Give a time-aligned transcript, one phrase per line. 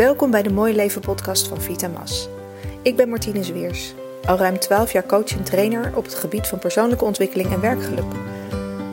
[0.00, 2.28] Welkom bij de Mooi Leven podcast van Vita Mas.
[2.82, 6.58] Ik ben Martine Zwiers, al ruim 12 jaar coach en trainer op het gebied van
[6.58, 8.12] persoonlijke ontwikkeling en werkgeluk.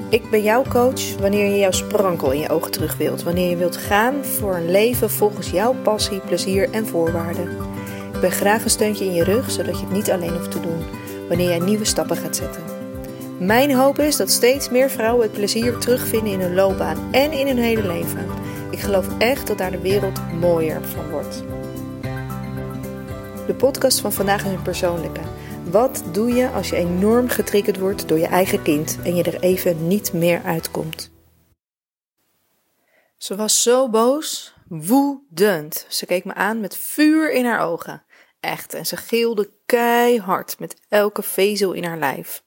[0.10, 3.56] Ik ben jouw coach wanneer je jouw sprankel in je ogen terug wilt, wanneer je
[3.56, 7.58] wilt gaan voor een leven volgens jouw passie, plezier en voorwaarden.
[8.14, 10.60] Ik ben graag een steuntje in je rug, zodat je het niet alleen hoeft te
[10.60, 10.86] doen
[11.28, 12.64] wanneer jij nieuwe stappen gaat zetten.
[13.40, 17.48] Mijn hoop is dat steeds meer vrouwen het plezier terugvinden in hun loopbaan en in
[17.48, 18.26] hun hele leven.
[18.72, 21.44] Ik geloof echt dat daar de wereld mooier van wordt.
[23.48, 25.22] De podcast van vandaag is een persoonlijke.
[25.72, 29.40] Wat doe je als je enorm getriggerd wordt door je eigen kind en je er
[29.40, 31.12] even niet meer uitkomt?
[33.18, 35.86] Ze was zo boos, woedend.
[35.90, 38.04] Ze keek me aan met vuur in haar ogen.
[38.40, 42.44] Echt, en ze gilde keihard met elke vezel in haar lijf.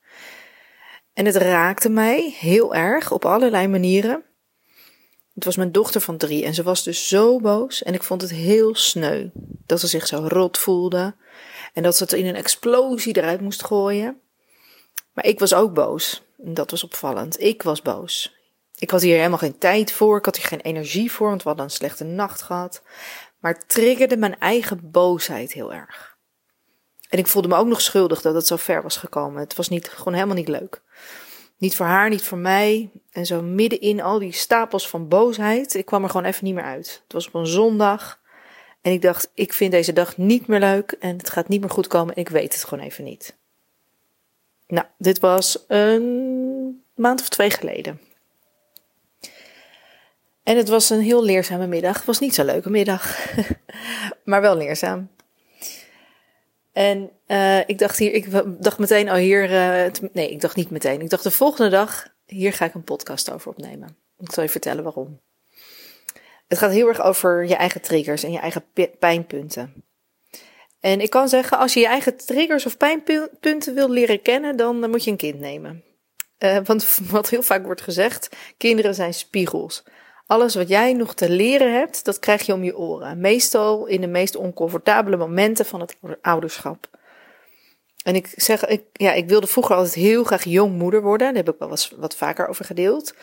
[1.13, 4.25] En het raakte mij heel erg op allerlei manieren.
[5.41, 8.23] Het was mijn dochter van drie en ze was dus zo boos en ik vond
[8.23, 9.29] het heel sneu
[9.67, 11.15] dat ze zich zo rot voelde
[11.73, 14.21] en dat ze het in een explosie eruit moest gooien.
[15.13, 17.41] Maar ik was ook boos en dat was opvallend.
[17.41, 18.37] Ik was boos.
[18.79, 21.49] Ik had hier helemaal geen tijd voor, ik had hier geen energie voor, want we
[21.49, 22.83] hadden een slechte nacht gehad.
[23.39, 26.17] Maar het triggerde mijn eigen boosheid heel erg.
[27.09, 29.41] En ik voelde me ook nog schuldig dat het zo ver was gekomen.
[29.41, 30.83] Het was niet, gewoon helemaal niet leuk.
[31.61, 32.91] Niet voor haar, niet voor mij.
[33.13, 36.55] En zo midden in al die stapels van boosheid, ik kwam er gewoon even niet
[36.55, 37.01] meer uit.
[37.03, 38.21] Het was op een zondag.
[38.81, 41.71] En ik dacht, ik vind deze dag niet meer leuk en het gaat niet meer
[41.71, 43.37] goed komen en ik weet het gewoon even niet.
[44.67, 48.01] Nou, dit was een maand of twee geleden.
[50.43, 51.97] En het was een heel leerzame middag.
[51.97, 53.35] Het was niet zo'n leuke middag,
[54.25, 55.09] maar wel leerzaam.
[56.73, 58.27] En uh, ik dacht hier, ik
[58.63, 61.01] dacht meteen, oh hier, uh, nee, ik dacht niet meteen.
[61.01, 63.97] Ik dacht de volgende dag, hier ga ik een podcast over opnemen.
[64.19, 65.21] Ik zal je vertellen waarom.
[66.49, 68.65] Het gaat heel erg over je eigen triggers en je eigen
[68.99, 69.85] pijnpunten.
[70.81, 74.91] En ik kan zeggen, als je je eigen triggers of pijnpunten wil leren kennen, dan
[74.91, 75.85] moet je een kind nemen.
[76.39, 79.83] Uh, want wat heel vaak wordt gezegd, kinderen zijn spiegels.
[80.31, 83.21] Alles wat jij nog te leren hebt, dat krijg je om je oren.
[83.21, 86.89] Meestal in de meest oncomfortabele momenten van het ouderschap.
[88.05, 91.27] En ik zeg, ik, ja, ik wilde vroeger altijd heel graag jongmoeder worden.
[91.27, 93.15] Daar heb ik wel wat, vaker over gedeeld.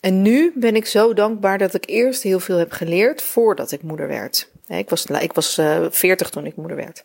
[0.00, 3.82] En nu ben ik zo dankbaar dat ik eerst heel veel heb geleerd voordat ik
[3.82, 4.50] moeder werd.
[4.66, 7.04] Ik was, ik was uh, 40 toen ik moeder werd.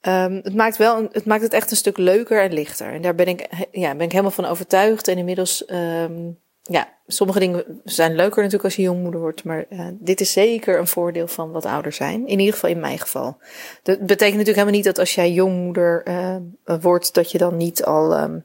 [0.00, 2.92] Um, het, maakt wel, het maakt het echt een stuk leuker en lichter.
[2.92, 5.08] En daar ben ik, ja, ben ik helemaal van overtuigd.
[5.08, 6.38] En inmiddels um,
[6.70, 10.78] ja, sommige dingen zijn leuker natuurlijk als je jongmoeder wordt, maar uh, dit is zeker
[10.78, 12.26] een voordeel van wat ouder zijn.
[12.26, 13.38] In ieder geval in mijn geval.
[13.82, 16.36] Dat betekent natuurlijk helemaal niet dat als jij jongmoeder uh,
[16.80, 18.44] wordt, dat je dan niet al um,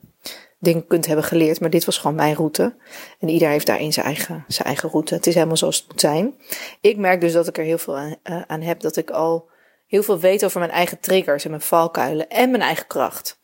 [0.60, 1.60] dingen kunt hebben geleerd.
[1.60, 2.76] Maar dit was gewoon mijn route.
[3.20, 5.14] En ieder heeft daarin zijn eigen, zijn eigen route.
[5.14, 6.36] Het is helemaal zoals het moet zijn.
[6.82, 8.80] Ik merk dus dat ik er heel veel aan, uh, aan heb.
[8.80, 9.50] Dat ik al
[9.88, 13.40] heel veel weet over mijn eigen triggers en mijn valkuilen en mijn eigen kracht.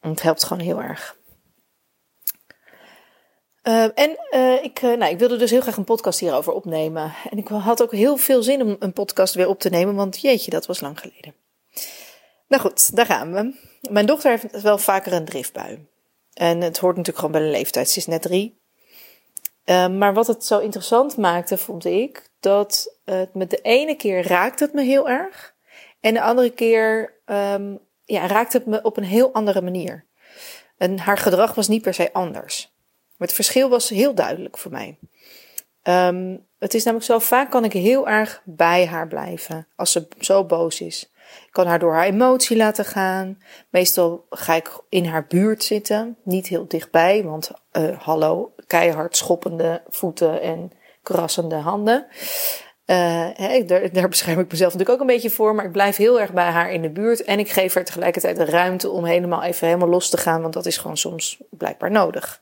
[0.00, 1.18] En het helpt gewoon heel erg.
[3.62, 7.14] Uh, en uh, ik, uh, nou, ik wilde dus heel graag een podcast hierover opnemen.
[7.30, 10.20] En ik had ook heel veel zin om een podcast weer op te nemen, want
[10.20, 11.34] jeetje, dat was lang geleden.
[12.48, 13.54] Nou goed, daar gaan we.
[13.90, 15.86] Mijn dochter heeft wel vaker een driftbui.
[16.32, 17.90] En het hoort natuurlijk gewoon bij de leeftijd.
[17.90, 18.60] Ze is net drie.
[19.66, 24.60] maar wat het zo interessant maakte, vond ik, dat het met de ene keer raakt
[24.60, 25.54] het me heel erg.
[26.00, 30.06] En de andere keer um, ja, raakt het me op een heel andere manier.
[30.76, 32.74] En haar gedrag was niet per se anders.
[33.20, 34.98] Maar het verschil was heel duidelijk voor mij.
[35.82, 40.08] Um, het is namelijk zo, vaak kan ik heel erg bij haar blijven als ze
[40.18, 41.10] zo boos is.
[41.46, 43.38] Ik kan haar door haar emotie laten gaan.
[43.70, 49.82] Meestal ga ik in haar buurt zitten, niet heel dichtbij, want uh, hallo, keihard schoppende
[49.88, 52.06] voeten en krassende handen.
[52.86, 56.20] Uh, daar, daar bescherm ik mezelf natuurlijk ook een beetje voor, maar ik blijf heel
[56.20, 59.42] erg bij haar in de buurt en ik geef haar tegelijkertijd de ruimte om helemaal
[59.42, 62.40] even helemaal los te gaan, want dat is gewoon soms blijkbaar nodig.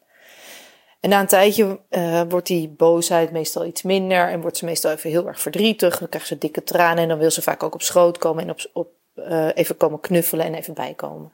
[1.01, 4.91] En na een tijdje uh, wordt die boosheid meestal iets minder en wordt ze meestal
[4.91, 5.99] even heel erg verdrietig.
[5.99, 8.51] Dan krijgt ze dikke tranen en dan wil ze vaak ook op schoot komen en
[8.51, 11.33] op, op, uh, even komen knuffelen en even bijkomen.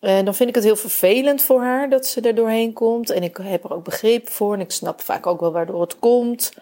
[0.00, 3.10] En dan vind ik het heel vervelend voor haar dat ze er doorheen komt.
[3.10, 5.98] En ik heb er ook begrip voor en ik snap vaak ook wel waardoor het
[5.98, 6.52] komt.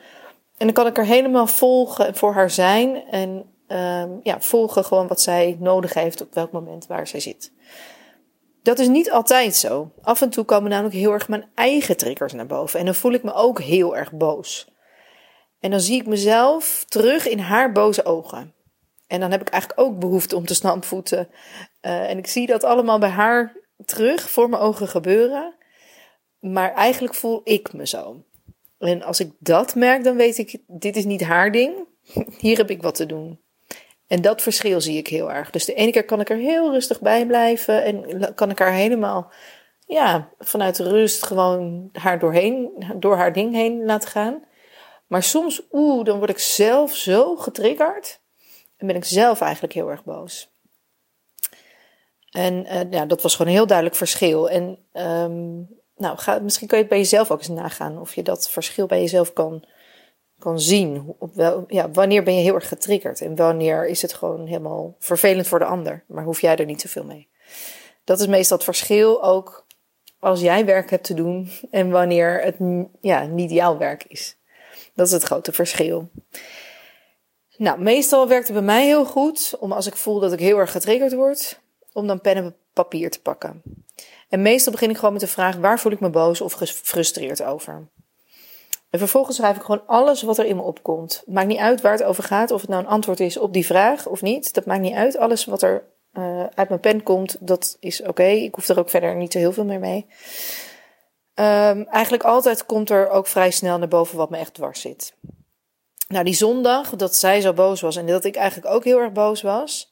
[0.57, 5.07] En dan kan ik er helemaal volgen voor haar zijn en uh, ja, volgen gewoon
[5.07, 7.53] wat zij nodig heeft op welk moment waar zij zit.
[8.63, 9.93] Dat is niet altijd zo.
[10.03, 12.79] Af en toe komen namelijk heel erg mijn eigen triggers naar boven.
[12.79, 14.71] En dan voel ik me ook heel erg boos.
[15.61, 18.55] En dan zie ik mezelf terug in haar boze ogen.
[19.07, 21.29] En dan heb ik eigenlijk ook behoefte om te stampvoeten.
[21.83, 25.55] Uh, en ik zie dat allemaal bij haar terug voor mijn ogen gebeuren.
[26.39, 28.25] Maar eigenlijk voel ik me zo.
[28.79, 31.87] En als ik dat merk, dan weet ik, dit is niet haar ding.
[32.39, 33.41] Hier heb ik wat te doen.
[34.13, 35.51] En dat verschil zie ik heel erg.
[35.51, 38.73] Dus de ene keer kan ik er heel rustig bij blijven en kan ik haar
[38.73, 39.33] helemaal,
[39.87, 44.45] ja, vanuit rust gewoon haar doorheen, door haar ding heen laten gaan.
[45.07, 48.21] Maar soms, oeh, dan word ik zelf zo getriggerd
[48.77, 50.53] en ben ik zelf eigenlijk heel erg boos.
[52.31, 54.51] En uh, ja, dat was gewoon een heel duidelijk verschil.
[54.51, 58.23] En um, nou, ga, misschien kan je het bij jezelf ook eens nagaan of je
[58.23, 59.65] dat verschil bij jezelf kan,
[60.43, 61.15] kan zien.
[61.19, 64.97] Op wel, ja, wanneer ben je heel erg getriggerd en wanneer is het gewoon helemaal
[64.99, 67.29] vervelend voor de ander, maar hoef jij er niet zoveel mee.
[68.05, 69.67] Dat is meestal het verschil ook
[70.19, 72.57] als jij werk hebt te doen en wanneer het
[73.01, 74.37] ja, niet jouw werk is.
[74.95, 76.11] Dat is het grote verschil.
[77.57, 80.59] Nou, meestal werkt het bij mij heel goed om als ik voel dat ik heel
[80.59, 81.61] erg getriggerd word,
[81.93, 83.63] om dan pen en papier te pakken.
[84.29, 87.43] En meestal begin ik gewoon met de vraag: waar voel ik me boos of gefrustreerd
[87.43, 87.89] over?
[88.93, 91.23] En vervolgens schrijf ik gewoon alles wat er in me opkomt.
[91.27, 93.67] Maakt niet uit waar het over gaat, of het nou een antwoord is op die
[93.67, 94.55] vraag of niet.
[94.55, 95.17] Dat maakt niet uit.
[95.17, 98.23] Alles wat er uh, uit mijn pen komt, dat is oké.
[98.23, 100.07] Ik hoef er ook verder niet zo heel veel meer mee.
[101.35, 105.15] Um, eigenlijk altijd komt er ook vrij snel naar boven wat me echt dwars zit.
[106.09, 109.13] Nou, die zondag, dat zij zo boos was en dat ik eigenlijk ook heel erg
[109.13, 109.92] boos was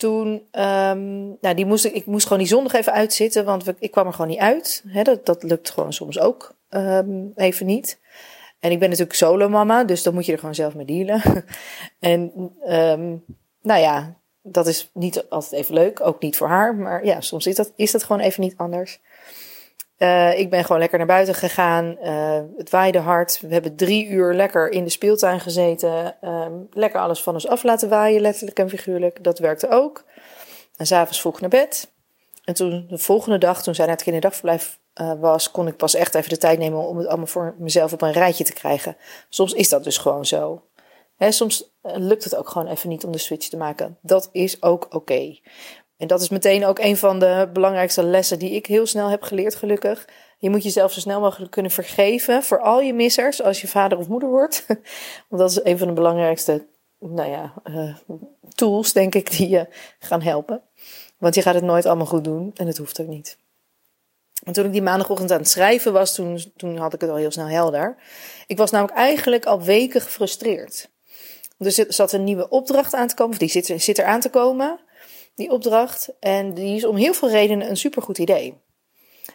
[0.00, 3.90] toen, um, nou, die moest ik, ik moest gewoon die zondag even uitzitten, want ik
[3.90, 4.84] kwam er gewoon niet uit.
[5.02, 7.98] Dat, dat lukt gewoon soms ook um, even niet.
[8.60, 11.22] En ik ben natuurlijk solo mama, dus dan moet je er gewoon zelf mee dealen.
[11.98, 12.32] en
[12.68, 13.24] um,
[13.62, 17.46] nou ja, dat is niet altijd even leuk, ook niet voor haar, maar ja, soms
[17.46, 19.00] is dat, is dat gewoon even niet anders.
[20.02, 21.96] Uh, ik ben gewoon lekker naar buiten gegaan.
[22.02, 23.40] Uh, het waaide hard.
[23.40, 26.16] We hebben drie uur lekker in de speeltuin gezeten.
[26.22, 29.24] Um, lekker alles van ons af laten waaien, letterlijk en figuurlijk.
[29.24, 30.04] Dat werkte ook.
[30.76, 31.92] En s'avonds vroeg naar bed.
[32.44, 35.94] En toen de volgende dag, toen zij naar het kinderdagverblijf uh, was, kon ik pas
[35.94, 38.96] echt even de tijd nemen om het allemaal voor mezelf op een rijtje te krijgen.
[39.28, 40.62] Soms is dat dus gewoon zo.
[41.16, 43.98] He, soms lukt het ook gewoon even niet om de switch te maken.
[44.02, 45.38] Dat is ook oké.
[46.00, 49.22] En dat is meteen ook een van de belangrijkste lessen die ik heel snel heb
[49.22, 50.08] geleerd, gelukkig.
[50.38, 53.98] Je moet jezelf zo snel mogelijk kunnen vergeven voor al je missers als je vader
[53.98, 54.64] of moeder wordt.
[55.28, 56.66] Want dat is een van de belangrijkste
[56.98, 57.96] nou ja, uh,
[58.54, 59.66] tools, denk ik, die je
[59.98, 60.62] gaan helpen.
[61.18, 63.38] Want je gaat het nooit allemaal goed doen en het hoeft ook niet.
[64.44, 67.16] En toen ik die maandagochtend aan het schrijven was, toen, toen had ik het al
[67.16, 67.96] heel snel helder.
[68.46, 70.90] Ik was namelijk eigenlijk al weken gefrustreerd.
[71.58, 74.20] Dus er zat een nieuwe opdracht aan te komen, of die zit, zit er aan
[74.20, 74.80] te komen
[75.40, 76.12] die opdracht.
[76.20, 78.60] En die is om heel veel redenen een supergoed idee.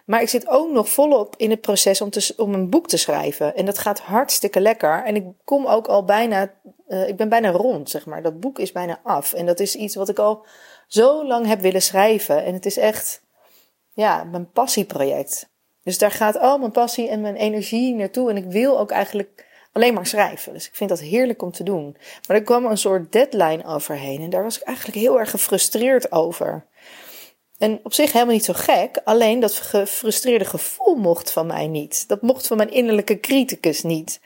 [0.05, 2.97] Maar ik zit ook nog volop in het proces om, te, om een boek te
[2.97, 3.55] schrijven.
[3.55, 5.03] En dat gaat hartstikke lekker.
[5.03, 6.51] En ik kom ook al bijna,
[6.87, 8.21] uh, ik ben bijna rond, zeg maar.
[8.21, 9.33] Dat boek is bijna af.
[9.33, 10.45] En dat is iets wat ik al
[10.87, 12.43] zo lang heb willen schrijven.
[12.43, 13.21] En het is echt,
[13.93, 15.49] ja, mijn passieproject.
[15.83, 18.29] Dus daar gaat al mijn passie en mijn energie naartoe.
[18.29, 19.44] En ik wil ook eigenlijk
[19.75, 20.53] alleen maar schrijven.
[20.53, 21.97] Dus ik vind dat heerlijk om te doen.
[22.27, 26.11] Maar er kwam een soort deadline overheen en daar was ik eigenlijk heel erg gefrustreerd
[26.11, 26.65] over.
[27.57, 32.07] En op zich helemaal niet zo gek, alleen dat gefrustreerde gevoel mocht van mij niet.
[32.07, 34.19] Dat mocht van mijn innerlijke criticus niet.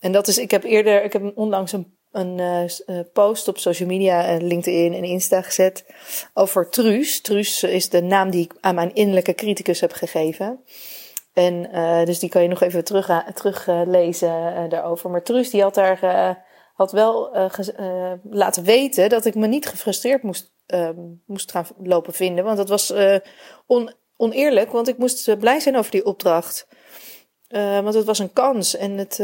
[0.00, 2.38] En dat is, ik heb eerder, ik heb onlangs een, een
[2.86, 5.84] uh, post op social media, LinkedIn en Insta gezet
[6.34, 7.20] over Truus.
[7.20, 10.60] Truus is de naam die ik aan mijn innerlijke criticus heb gegeven.
[11.36, 15.10] En uh, dus die kan je nog even terug, uh, teruglezen uh, daarover.
[15.10, 16.44] Maar Truus die had daar
[16.74, 17.36] had wel
[18.30, 20.52] laten weten dat ik me niet gefrustreerd moest,
[21.26, 22.44] moest gaan lopen vinden.
[22.44, 22.92] Want dat was
[23.66, 26.68] on, oneerlijk, want ik moest blij zijn over die opdracht.
[27.48, 28.76] want het was een kans.
[28.76, 29.16] En het,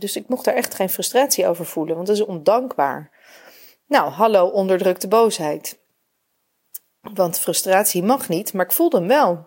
[0.00, 3.10] dus ik mocht daar echt geen frustratie over voelen, want dat is ondankbaar.
[3.86, 5.78] Nou, hallo onderdrukte boosheid.
[7.00, 9.42] Want frustratie mag niet, maar ik voelde hem wel.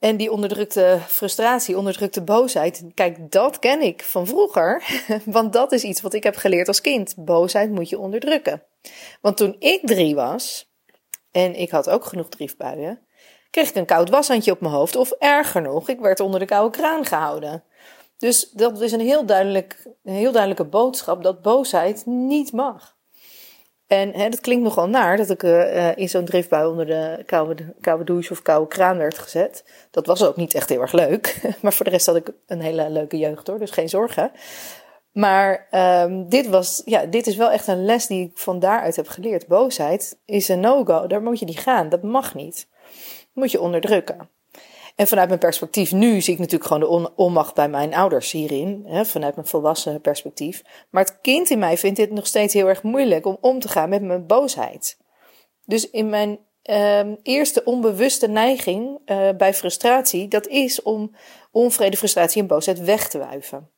[0.00, 4.82] En die onderdrukte frustratie, onderdrukte boosheid, kijk, dat ken ik van vroeger.
[5.24, 7.14] Want dat is iets wat ik heb geleerd als kind.
[7.16, 8.62] Boosheid moet je onderdrukken.
[9.20, 10.72] Want toen ik drie was,
[11.30, 13.06] en ik had ook genoeg driefbuien,
[13.50, 14.96] kreeg ik een koud washandje op mijn hoofd.
[14.96, 17.64] Of erger nog, ik werd onder de koude kraan gehouden.
[18.18, 22.96] Dus dat is een heel, duidelijk, een heel duidelijke boodschap dat boosheid niet mag.
[23.90, 27.74] En hè, dat klinkt nogal naar dat ik uh, in zo'n driftbui onder de koude,
[27.80, 29.64] koude douche of koude kraan werd gezet.
[29.90, 31.40] Dat was ook niet echt heel erg leuk.
[31.62, 34.32] Maar voor de rest had ik een hele leuke jeugd hoor, dus geen zorgen.
[35.12, 35.68] Maar
[36.04, 39.08] um, dit, was, ja, dit is wel echt een les die ik van daaruit heb
[39.08, 39.46] geleerd.
[39.46, 42.68] Boosheid is een no-go, daar moet je niet gaan, dat mag niet.
[42.70, 44.30] Dat moet je onderdrukken.
[44.96, 48.82] En vanuit mijn perspectief nu zie ik natuurlijk gewoon de onmacht bij mijn ouders hierin,
[48.86, 50.62] hè, vanuit mijn volwassen perspectief.
[50.90, 53.68] Maar het kind in mij vindt dit nog steeds heel erg moeilijk om om te
[53.68, 54.98] gaan met mijn boosheid.
[55.64, 61.14] Dus in mijn um, eerste onbewuste neiging uh, bij frustratie, dat is om
[61.50, 63.70] onvrede, frustratie en boosheid weg te wuiven.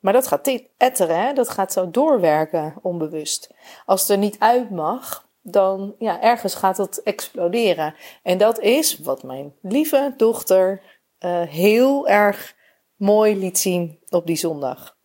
[0.00, 1.32] Maar dat gaat etteren, hè?
[1.32, 3.50] dat gaat zo doorwerken onbewust.
[3.86, 7.94] Als het er niet uit mag, dan ja, ergens gaat het exploderen.
[8.22, 10.82] En dat is wat mijn lieve dochter
[11.20, 12.54] uh, heel erg
[12.96, 14.96] mooi liet zien op die zondag.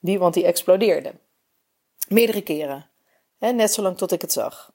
[0.00, 1.12] Die, want die explodeerde.
[2.08, 2.90] Meerdere keren.
[3.38, 4.72] Hè, net zolang tot ik het zag.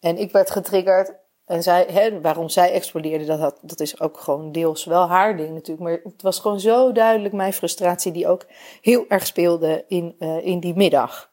[0.00, 1.20] En ik werd getriggerd.
[1.44, 5.50] En zij, hè, waarom zij explodeerde, dat, dat is ook gewoon deels wel haar ding
[5.50, 5.80] natuurlijk.
[5.80, 8.46] Maar het was gewoon zo duidelijk mijn frustratie die ook
[8.80, 11.31] heel erg speelde in, uh, in die middag.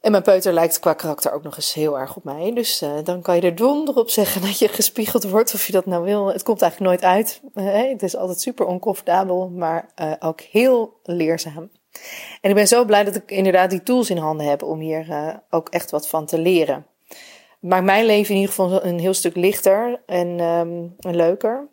[0.00, 2.52] En mijn peuter lijkt qua karakter ook nog eens heel erg op mij.
[2.54, 5.72] Dus uh, dan kan je er donder op zeggen dat je gespiegeld wordt of je
[5.72, 6.26] dat nou wil.
[6.26, 7.40] Het komt eigenlijk nooit uit.
[7.54, 11.70] Uh, het is altijd super oncomfortabel, maar uh, ook heel leerzaam.
[12.40, 15.40] En ik ben zo blij dat ik inderdaad die tools in handen heb om hier
[15.50, 16.86] ook echt wat van te leren.
[17.60, 20.40] Maakt mijn leven in ieder geval een heel stuk lichter en,
[20.98, 21.68] en leuker.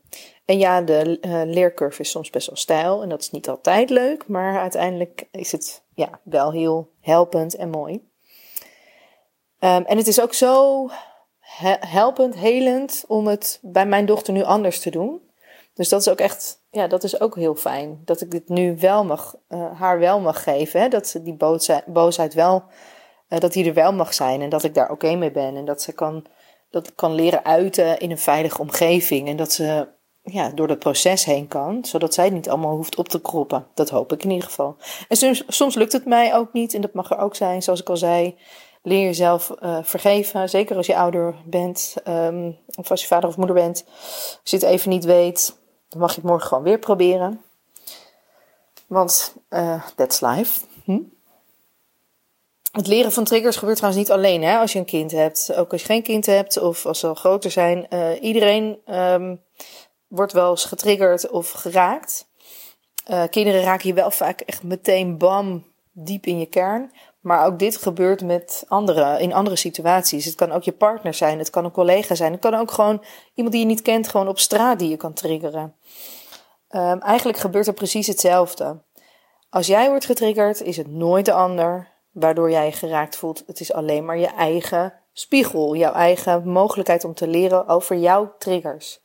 [0.45, 1.17] En ja, de
[1.47, 5.51] leercurve is soms best wel stijl en dat is niet altijd leuk, maar uiteindelijk is
[5.51, 8.01] het ja, wel heel helpend en mooi.
[9.59, 10.89] Um, en het is ook zo
[11.79, 15.21] helpend, helend om het bij mijn dochter nu anders te doen.
[15.73, 18.01] Dus dat is ook echt, ja, dat is ook heel fijn.
[18.05, 20.81] Dat ik dit nu wel mag, uh, haar wel mag geven.
[20.81, 20.87] Hè?
[20.87, 21.37] Dat ze die
[21.85, 22.63] boosheid, wel,
[23.29, 24.41] uh, dat die er wel mag zijn.
[24.41, 25.55] En dat ik daar oké mee ben.
[25.55, 26.25] En dat ze kan,
[26.69, 29.27] dat kan leren uiten in een veilige omgeving.
[29.27, 29.87] En dat ze
[30.21, 31.85] ja, door dat proces heen kan.
[31.85, 33.67] Zodat zij het niet allemaal hoeft op te kroppen.
[33.73, 34.75] Dat hoop ik in ieder geval.
[35.07, 36.73] En soms, soms lukt het mij ook niet.
[36.73, 38.37] En dat mag er ook zijn, zoals ik al zei.
[38.87, 43.37] Leer jezelf uh, vergeven, zeker als je ouder bent um, of als je vader of
[43.37, 43.83] moeder bent.
[44.41, 47.41] Als je het even niet weet, dan mag je het morgen gewoon weer proberen.
[48.85, 50.61] Want uh, that's life.
[50.83, 50.99] Hm?
[52.71, 55.55] Het leren van triggers gebeurt trouwens niet alleen hè, als je een kind hebt.
[55.55, 57.87] Ook als je geen kind hebt of als ze al groter zijn.
[57.89, 59.41] Uh, iedereen um,
[60.07, 62.27] wordt wel eens getriggerd of geraakt.
[63.29, 65.63] kinderen raken je wel vaak echt meteen bam
[65.99, 66.91] diep in je kern.
[67.19, 70.25] Maar ook dit gebeurt met anderen, in andere situaties.
[70.25, 72.31] Het kan ook je partner zijn, het kan een collega zijn.
[72.31, 75.13] Het kan ook gewoon iemand die je niet kent, gewoon op straat die je kan
[75.13, 75.75] triggeren.
[76.69, 78.81] Um, eigenlijk gebeurt er precies hetzelfde.
[79.49, 83.43] Als jij wordt getriggerd, is het nooit de ander waardoor jij je geraakt voelt.
[83.47, 88.35] Het is alleen maar je eigen spiegel, jouw eigen mogelijkheid om te leren over jouw
[88.37, 89.01] triggers.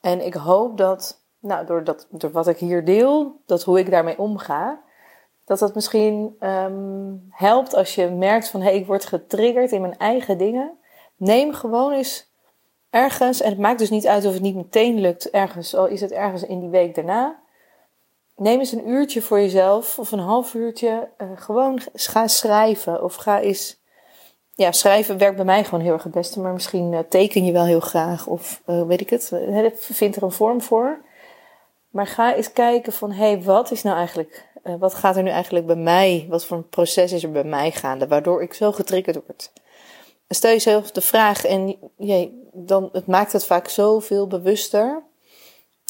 [0.00, 3.90] En ik hoop dat, nou, door, dat, door wat ik hier deel, dat hoe ik
[3.90, 4.84] daarmee omga,
[5.46, 9.80] dat dat misschien um, helpt als je merkt van hé, hey, ik word getriggerd in
[9.80, 10.78] mijn eigen dingen.
[11.16, 12.30] Neem gewoon eens
[12.90, 16.00] ergens, en het maakt dus niet uit of het niet meteen lukt, ergens, al is
[16.00, 17.38] het ergens in die week daarna.
[18.36, 21.08] Neem eens een uurtje voor jezelf of een half uurtje.
[21.18, 23.80] Uh, gewoon ga schrijven of ga eens.
[24.54, 27.52] Ja, schrijven werkt bij mij gewoon heel erg het beste, maar misschien uh, teken je
[27.52, 29.32] wel heel graag of uh, weet ik het.
[29.74, 30.98] Vind er een vorm voor.
[31.90, 35.22] Maar ga eens kijken van hé, hey, wat is nou eigenlijk uh, wat gaat er
[35.22, 38.54] nu eigenlijk bij mij, wat voor een proces is er bij mij gaande, waardoor ik
[38.54, 39.52] zo getriggerd word?
[40.28, 41.76] stel jezelf de vraag en
[42.52, 45.02] dan, het maakt het vaak zoveel bewuster.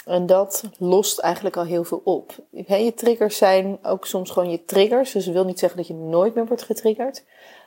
[0.04, 2.32] En dat lost eigenlijk al heel veel op.
[2.50, 5.12] Je triggers zijn ook soms gewoon je triggers.
[5.12, 7.24] Dus dat wil niet zeggen dat je nooit meer wordt getriggerd.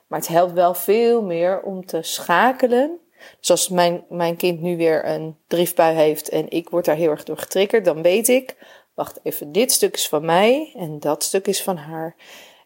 [0.07, 2.99] Maar het helpt wel veel meer om te schakelen.
[3.39, 7.09] Dus als mijn, mijn kind nu weer een driftbui heeft en ik word daar heel
[7.09, 8.55] erg door getriggerd, dan weet ik,
[8.99, 12.15] wacht even, dit stuk is van mij en dat stuk is van haar.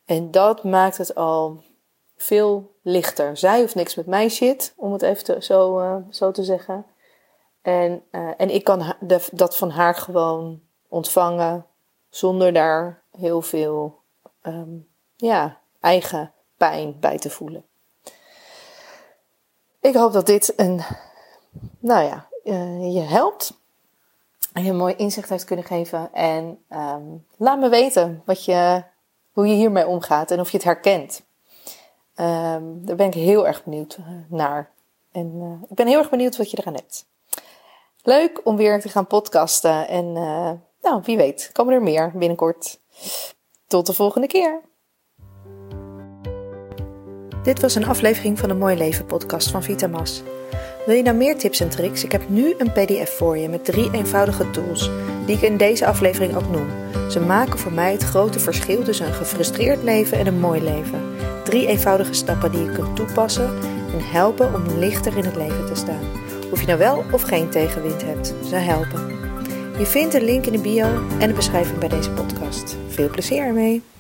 [0.05, 1.63] En dat maakt het al
[2.17, 3.37] veel lichter.
[3.37, 6.85] Zij hoeft niks met mij shit, om het even zo, uh, zo te zeggen.
[7.61, 8.95] En, uh, en ik kan
[9.31, 11.65] dat van haar gewoon ontvangen
[12.09, 13.99] zonder daar heel veel
[14.43, 17.65] um, ja, eigen pijn bij te voelen.
[19.79, 20.81] Ik hoop dat dit een,
[21.79, 23.61] nou ja, uh, je helpt
[24.61, 26.13] je mooi inzicht heeft kunnen geven.
[26.13, 28.83] En um, laat me weten wat je,
[29.31, 31.23] hoe je hiermee omgaat en of je het herkent.
[32.15, 34.71] Um, daar ben ik heel erg benieuwd eh, naar.
[35.11, 37.05] En uh, ik ben heel erg benieuwd wat je eraan hebt.
[38.03, 39.87] Leuk om weer te gaan podcasten.
[39.87, 42.79] En uh, nou, wie weet, komen er meer binnenkort.
[43.67, 44.61] Tot de volgende keer.
[47.43, 50.21] Dit was een aflevering van de Mooi Leven podcast van Vitamas.
[50.85, 52.03] Wil je nou meer tips en tricks?
[52.03, 54.89] Ik heb nu een PDF voor je met drie eenvoudige tools
[55.25, 56.67] die ik in deze aflevering ook noem.
[57.09, 61.01] Ze maken voor mij het grote verschil tussen een gefrustreerd leven en een mooi leven.
[61.43, 63.47] Drie eenvoudige stappen die je kunt toepassen
[63.93, 66.07] en helpen om lichter in het leven te staan.
[66.51, 69.07] Of je nou wel of geen tegenwind hebt, ze helpen.
[69.77, 70.87] Je vindt de link in de bio
[71.19, 72.77] en de beschrijving bij deze podcast.
[72.87, 73.92] Veel plezier ermee!